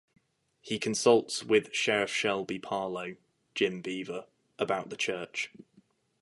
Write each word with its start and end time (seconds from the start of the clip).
He 0.61 0.79
consults 0.79 1.43
with 1.43 1.75
Sheriff 1.75 2.09
Shelby 2.09 2.57
Parlow 2.57 3.17
(Jim 3.53 3.81
Beaver) 3.81 4.25
about 4.57 4.89
the 4.89 4.97
Church. 4.97 5.51